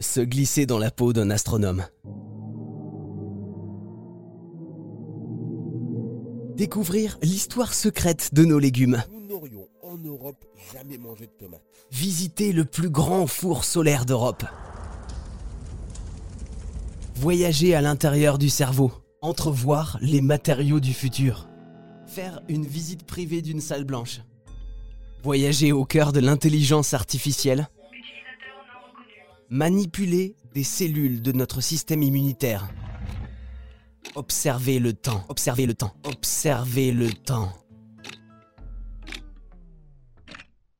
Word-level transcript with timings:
Se 0.00 0.20
glisser 0.20 0.64
dans 0.64 0.78
la 0.78 0.90
peau 0.90 1.12
d'un 1.12 1.28
astronome. 1.30 1.84
Découvrir 6.56 7.18
l'histoire 7.22 7.74
secrète 7.74 8.32
de 8.32 8.46
nos 8.46 8.58
légumes. 8.58 9.02
Nous 9.12 9.26
n'aurions 9.26 9.68
en 9.82 9.98
Europe 9.98 10.42
jamais 10.72 10.96
mangé 10.96 11.26
de 11.26 11.32
tomates. 11.32 11.60
Visiter 11.92 12.52
le 12.52 12.64
plus 12.64 12.88
grand 12.88 13.26
four 13.26 13.62
solaire 13.64 14.06
d'Europe. 14.06 14.44
Voyager 17.16 17.74
à 17.74 17.82
l'intérieur 17.82 18.38
du 18.38 18.48
cerveau. 18.48 18.92
Entrevoir 19.20 19.98
les 20.00 20.22
matériaux 20.22 20.80
du 20.80 20.94
futur. 20.94 21.46
Faire 22.06 22.40
une 22.48 22.64
visite 22.64 23.04
privée 23.04 23.42
d'une 23.42 23.60
salle 23.60 23.84
blanche. 23.84 24.22
Voyager 25.22 25.72
au 25.72 25.84
cœur 25.84 26.12
de 26.12 26.20
l'intelligence 26.20 26.94
artificielle. 26.94 27.68
Manipuler 29.52 30.36
des 30.54 30.62
cellules 30.62 31.22
de 31.22 31.32
notre 31.32 31.60
système 31.60 32.04
immunitaire. 32.04 32.68
Observer 34.14 34.78
le 34.78 34.92
temps, 34.92 35.24
observer 35.28 35.66
le 35.66 35.74
temps, 35.74 35.92
observer 36.04 36.92
le 36.92 37.12
temps. 37.12 37.52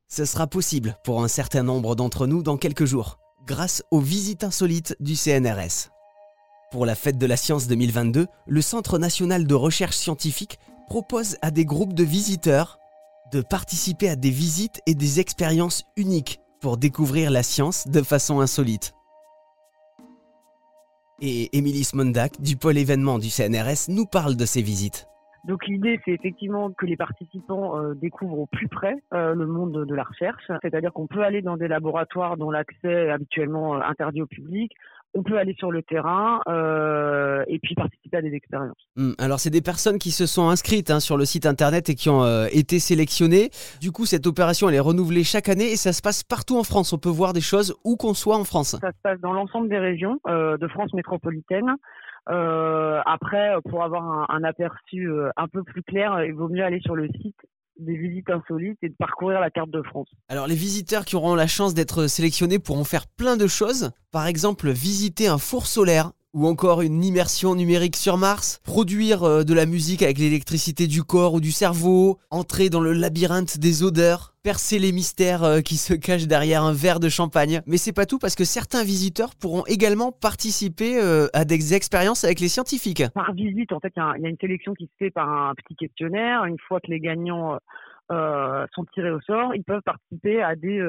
Ce 0.07 0.23
sera 0.23 0.47
possible 0.47 0.97
pour 1.03 1.21
un 1.21 1.27
certain 1.27 1.63
nombre 1.63 1.95
d'entre 1.95 2.27
nous 2.27 2.43
dans 2.43 2.55
quelques 2.55 2.85
jours, 2.85 3.19
grâce 3.45 3.83
aux 3.91 3.99
visites 3.99 4.45
insolites 4.45 4.95
du 5.01 5.17
CNRS. 5.17 5.89
Pour 6.71 6.85
la 6.85 6.95
fête 6.95 7.17
de 7.17 7.25
la 7.25 7.35
science 7.35 7.67
2022, 7.67 8.27
le 8.47 8.61
Centre 8.61 8.97
national 8.97 9.47
de 9.47 9.53
recherche 9.53 9.97
scientifique 9.97 10.59
propose 10.87 11.35
à 11.41 11.51
des 11.51 11.65
groupes 11.65 11.93
de 11.93 12.05
visiteurs 12.05 12.79
de 13.33 13.41
participer 13.41 14.07
à 14.07 14.15
des 14.15 14.29
visites 14.29 14.79
et 14.85 14.95
des 14.95 15.19
expériences 15.19 15.83
uniques 15.97 16.40
pour 16.61 16.77
découvrir 16.77 17.31
la 17.31 17.43
science 17.43 17.87
de 17.87 18.01
façon 18.01 18.39
insolite. 18.39 18.93
Et 21.19 21.55
Émilie 21.55 21.83
Smondak, 21.83 22.41
du 22.41 22.55
pôle 22.55 22.77
événement 22.77 23.19
du 23.19 23.29
CNRS, 23.29 23.89
nous 23.89 24.05
parle 24.05 24.35
de 24.35 24.45
ces 24.45 24.61
visites. 24.61 25.07
Donc 25.43 25.65
l'idée, 25.65 25.99
c'est 26.05 26.11
effectivement 26.11 26.71
que 26.71 26.85
les 26.85 26.95
participants 26.95 27.77
euh, 27.77 27.95
découvrent 27.95 28.39
au 28.39 28.45
plus 28.45 28.67
près 28.67 28.95
euh, 29.13 29.33
le 29.33 29.47
monde 29.47 29.85
de 29.85 29.95
la 29.95 30.03
recherche, 30.03 30.51
c'est-à-dire 30.61 30.93
qu'on 30.93 31.07
peut 31.07 31.23
aller 31.23 31.41
dans 31.41 31.57
des 31.57 31.67
laboratoires 31.67 32.37
dont 32.37 32.51
l'accès 32.51 32.91
est 32.91 33.09
habituellement 33.09 33.75
euh, 33.75 33.79
interdit 33.81 34.21
au 34.21 34.27
public, 34.27 34.71
on 35.13 35.23
peut 35.23 35.37
aller 35.37 35.53
sur 35.57 35.71
le 35.71 35.83
terrain 35.83 36.41
euh, 36.47 37.43
et 37.47 37.59
puis 37.59 37.75
participer 37.75 38.17
à 38.17 38.21
des 38.21 38.33
expériences. 38.33 38.77
Hmm, 38.95 39.11
alors 39.17 39.39
c'est 39.39 39.49
des 39.49 39.61
personnes 39.61 39.97
qui 39.97 40.11
se 40.11 40.25
sont 40.25 40.49
inscrites 40.49 40.89
hein, 40.89 40.99
sur 40.99 41.17
le 41.17 41.25
site 41.25 41.45
internet 41.45 41.89
et 41.89 41.95
qui 41.95 42.09
ont 42.09 42.23
euh, 42.23 42.47
été 42.51 42.79
sélectionnées. 42.79 43.49
Du 43.81 43.91
coup 43.91 44.05
cette 44.05 44.27
opération 44.27 44.69
elle 44.69 44.75
est 44.75 44.79
renouvelée 44.79 45.23
chaque 45.23 45.49
année 45.49 45.71
et 45.71 45.75
ça 45.75 45.93
se 45.93 46.01
passe 46.01 46.23
partout 46.23 46.57
en 46.57 46.63
France. 46.63 46.93
On 46.93 46.97
peut 46.97 47.09
voir 47.09 47.33
des 47.33 47.41
choses 47.41 47.75
où 47.83 47.95
qu'on 47.97 48.13
soit 48.13 48.37
en 48.37 48.43
France. 48.43 48.77
Ça 48.81 48.91
se 48.91 49.01
passe 49.03 49.19
dans 49.19 49.33
l'ensemble 49.33 49.69
des 49.69 49.79
régions 49.79 50.19
euh, 50.27 50.57
de 50.57 50.67
France 50.67 50.93
métropolitaine. 50.93 51.75
après, 52.27 53.55
pour 53.69 53.83
avoir 53.83 54.03
un, 54.03 54.25
un 54.29 54.43
aperçu 54.43 55.09
un 55.35 55.47
peu 55.47 55.63
plus 55.63 55.83
clair, 55.83 56.23
il 56.23 56.33
vaut 56.33 56.49
mieux 56.49 56.63
aller 56.63 56.79
sur 56.79 56.95
le 56.95 57.07
site 57.07 57.35
des 57.81 57.97
visites 57.97 58.29
insolites 58.29 58.77
et 58.81 58.89
de 58.89 58.95
parcourir 58.95 59.39
la 59.39 59.49
carte 59.49 59.71
de 59.71 59.81
France. 59.81 60.09
Alors 60.29 60.47
les 60.47 60.55
visiteurs 60.55 61.05
qui 61.05 61.15
auront 61.15 61.35
la 61.35 61.47
chance 61.47 61.73
d'être 61.73 62.07
sélectionnés 62.07 62.59
pourront 62.59 62.83
faire 62.83 63.07
plein 63.07 63.37
de 63.37 63.47
choses. 63.47 63.91
Par 64.11 64.27
exemple, 64.27 64.69
visiter 64.71 65.27
un 65.27 65.37
four 65.37 65.67
solaire 65.67 66.11
ou 66.33 66.47
encore 66.47 66.81
une 66.81 67.03
immersion 67.03 67.55
numérique 67.55 67.95
sur 67.95 68.17
Mars, 68.17 68.61
produire 68.63 69.23
euh, 69.23 69.43
de 69.43 69.53
la 69.53 69.65
musique 69.65 70.01
avec 70.01 70.17
l'électricité 70.17 70.87
du 70.87 71.03
corps 71.03 71.33
ou 71.33 71.41
du 71.41 71.51
cerveau, 71.51 72.19
entrer 72.29 72.69
dans 72.69 72.79
le 72.79 72.93
labyrinthe 72.93 73.59
des 73.59 73.83
odeurs, 73.83 74.33
percer 74.43 74.79
les 74.79 74.91
mystères 74.91 75.43
euh, 75.43 75.59
qui 75.59 75.75
se 75.75 75.93
cachent 75.93 76.27
derrière 76.27 76.63
un 76.63 76.73
verre 76.73 76.99
de 76.99 77.09
champagne. 77.09 77.61
Mais 77.67 77.77
c'est 77.77 77.93
pas 77.93 78.05
tout 78.05 78.17
parce 78.17 78.35
que 78.35 78.45
certains 78.45 78.83
visiteurs 78.83 79.31
pourront 79.35 79.65
également 79.67 80.11
participer 80.11 81.01
euh, 81.01 81.27
à 81.33 81.43
des 81.43 81.73
expériences 81.73 82.23
avec 82.23 82.39
les 82.39 82.47
scientifiques. 82.47 83.03
Par 83.13 83.33
visite, 83.33 83.73
en 83.73 83.79
fait, 83.79 83.91
il 83.95 84.23
y, 84.23 84.25
a 84.25 84.29
une 84.29 84.37
sélection 84.39 84.73
qui 84.73 84.85
se 84.85 85.05
fait 85.05 85.11
par 85.11 85.29
un 85.29 85.53
petit 85.55 85.75
questionnaire. 85.75 86.45
Une 86.45 86.59
fois 86.59 86.79
que 86.79 86.89
les 86.89 86.99
gagnants 86.99 87.57
sont 88.09 88.83
tirés 88.93 89.11
au 89.11 89.21
sort, 89.21 89.55
ils 89.55 89.63
peuvent 89.63 89.83
participer 89.85 90.41
à 90.41 90.57
des, 90.57 90.85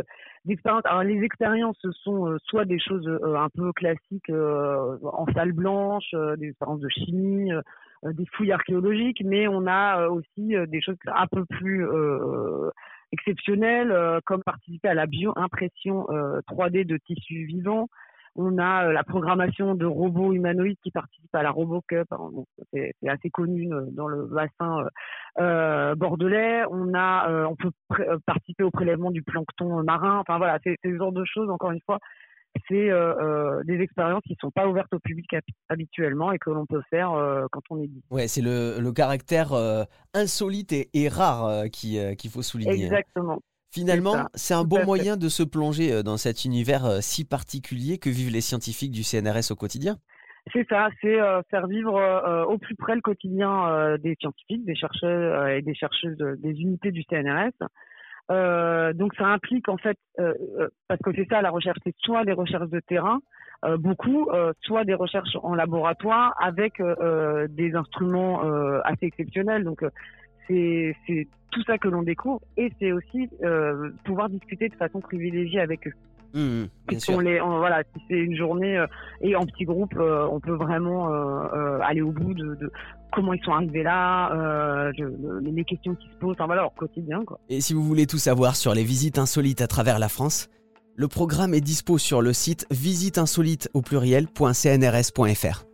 Alors 0.85 1.05
les 1.05 1.23
expériences 1.23 1.79
sont 2.03 2.27
euh, 2.27 2.37
soit 2.45 2.65
des 2.65 2.81
choses 2.81 3.09
un 3.23 3.49
peu 3.51 3.73
classiques 3.73 4.31
en 4.31 5.27
salle 5.35 5.53
blanche, 5.53 6.15
des 6.39 6.49
expériences 6.49 6.81
de 6.81 6.89
chimie, 6.89 7.51
des 8.05 8.27
fouilles 8.33 8.53
archéologiques, 8.53 9.23
mais 9.25 9.47
on 9.47 9.67
a 9.67 10.09
aussi 10.09 10.55
des 10.67 10.81
choses 10.81 10.97
un 11.07 11.27
peu 11.29 11.45
plus 11.45 11.87
exceptionnelles, 13.13 14.21
comme 14.27 14.43
participer 14.43 14.89
à 14.89 14.95
la 14.95 15.07
bio-impression 15.07 16.07
3D 16.49 16.85
de 16.85 16.97
tissus 16.97 17.45
vivants. 17.45 17.89
On 18.35 18.57
a 18.59 18.87
euh, 18.87 18.93
la 18.93 19.05
programmation 19.05 19.75
de 19.75 19.85
robots 19.85 20.33
humanoïdes 20.33 20.79
qui 20.83 20.91
participent 20.91 21.35
à 21.35 21.43
la 21.43 21.51
RoboCup. 21.51 22.09
C'est 22.73 22.95
assez 23.07 23.29
connu 23.31 23.73
euh, 23.73 23.83
dans 23.91 24.09
le 24.09 24.25
bassin 24.25 24.87
euh, 25.39 25.95
bordelais. 25.95 26.63
On 26.71 26.95
a, 26.95 27.47
on 27.47 27.57
peut 27.57 27.73
participer 28.27 28.65
au 28.65 28.71
prélèvement 28.71 29.11
du 29.11 29.23
plancton 29.23 29.83
marin. 29.83 30.19
Enfin 30.19 30.39
voilà, 30.39 30.59
c'est 30.65 30.77
ce 30.83 30.97
genre 30.97 31.13
de 31.13 31.25
choses. 31.25 31.51
Encore 31.51 31.73
une 31.73 31.81
fois, 31.85 31.99
c'est 32.69 32.91
des 33.65 33.81
expériences 33.81 34.23
qui 34.25 34.33
ne 34.33 34.39
sont 34.41 34.51
pas 34.51 34.67
ouvertes 34.67 34.93
au 34.93 34.99
public 34.99 35.35
habituellement 35.69 36.33
et 36.33 36.39
que 36.39 36.51
l'on 36.51 36.67
peut 36.67 36.83
faire 36.91 37.11
quand 37.51 37.63
on 37.71 37.83
est 37.83 37.87
dit. 37.87 38.03
Ouais, 38.11 38.29
c'est 38.29 38.43
le, 38.43 38.91
caractère 38.93 39.53
insolite 40.15 40.73
et, 40.73 41.09
rare 41.09 41.65
qu'il 41.71 42.31
faut 42.31 42.43
souligner. 42.43 42.85
Exactement. 42.85 43.41
Finalement, 43.73 44.27
c'est 44.35 44.53
un 44.53 44.65
bon 44.65 44.85
moyen 44.85 45.17
de 45.17 45.31
se 45.31 45.43
plonger 45.43 45.93
euh, 45.93 46.03
dans 46.03 46.19
cet 46.19 46.45
univers 46.45 46.85
euh, 46.85 46.99
si 47.01 47.25
particulier 47.25 47.97
que 47.97 48.11
vivent 48.11 48.31
les 48.31 48.43
scientifiques 48.43 48.93
du 48.93 49.03
CNRS 49.03 49.51
au 49.51 49.55
quotidien. 49.55 49.97
C'est 50.53 50.69
ça, 50.69 50.91
c'est 51.01 51.19
euh, 51.19 51.41
faire 51.51 51.67
vivre 51.69 51.95
au 52.49 52.59
plus 52.59 52.75
près 52.75 52.95
le 52.95 53.01
quotidien 53.01 53.97
des 53.99 54.15
scientifiques, 54.21 54.67
des 54.67 54.75
chercheurs 54.75 55.49
et 55.49 55.63
des 55.63 55.75
chercheuses 55.75 56.19
des 56.19 56.51
unités 56.51 56.91
du 56.91 57.03
CNRS. 57.05 57.57
donc 58.95 59.15
ça 59.15 59.27
implique 59.27 59.69
en 59.69 59.79
fait, 59.79 59.97
parce 60.89 61.01
que 61.03 61.13
c'est 61.15 61.29
ça 61.31 61.41
la 61.43 61.51
recherche, 61.51 61.79
c'est 61.85 61.95
soit 61.99 62.25
des 62.25 62.33
recherches 62.33 62.71
de 62.71 62.81
terrain, 62.81 63.21
beaucoup, 63.79 64.29
soit 64.63 64.85
des 64.85 64.95
recherches 64.95 65.37
en 65.45 65.55
laboratoire 65.55 66.35
avec 66.41 66.83
des 67.51 67.75
instruments 67.77 68.43
assez 68.85 69.07
exceptionnels. 69.07 69.63
Donc 69.63 69.85
c'est 70.47 70.95
tout 71.53 71.63
ça 71.67 71.79
que 71.79 71.89
l'on 71.89 72.03
découvre 72.03 72.41
et 72.57 72.73
c'est 72.81 72.93
aussi 72.93 73.29
euh, 73.43 73.91
pouvoir 74.05 74.29
discuter 74.29 74.69
de 74.69 74.75
façon 74.75 75.01
privilégiée 75.01 75.61
avec 75.61 75.87
eux. 75.87 75.93
Mmh, 76.35 76.65
bien 76.89 76.99
sûr. 76.99 77.21
les, 77.21 77.41
voilà, 77.41 77.83
si 77.95 78.03
c'est 78.09 78.19
une 78.19 78.35
journée 78.35 78.79
euh, 78.79 78.87
et 79.21 79.37
en 79.37 79.45
petit 79.45 79.65
groupe, 79.65 79.95
euh, 79.99 80.27
on 80.33 80.41
peut 80.41 80.55
vraiment 80.55 81.09
aller 81.83 82.01
au 82.01 82.11
bout 82.11 82.33
de, 82.33 82.55
de, 82.55 82.73
comment 83.13 83.35
ils 83.35 83.43
sont 83.45 83.53
arrivés 83.53 83.83
là, 83.83 84.91
les 85.43 85.65
questions 85.65 85.95
qui 85.95 86.09
se 86.09 86.17
posent, 86.17 86.33
enfin 86.33 86.47
voilà, 86.47 86.63
leur 86.63 86.75
quotidien. 86.75 87.23
Quoi. 87.25 87.39
Et 87.51 87.61
si 87.61 87.75
vous 87.75 87.83
voulez 87.83 88.07
tout 88.07 88.19
savoir 88.19 88.57
sur 88.57 88.75
les 88.75 88.85
visites 88.85 89.19
insolites 89.19 89.61
à 89.61 89.67
travers 89.67 89.99
la 89.99 90.09
France, 90.09 90.49
le 90.97 91.09
programme 91.09 91.53
est 91.53 91.61
dispo 91.61 91.99
sur 91.99 92.23
le 92.23 92.33
site 92.33 92.67
visiteinsolite 92.71 93.69
au 93.75 93.83
pluriel.cnrs.fr. 93.83 95.72